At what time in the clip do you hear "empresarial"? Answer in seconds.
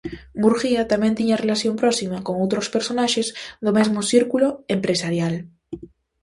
4.77-5.33